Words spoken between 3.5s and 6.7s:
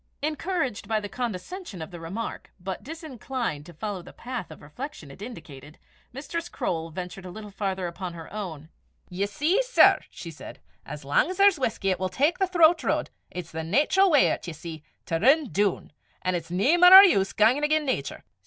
to follow the path of reflection it indicated, Mistress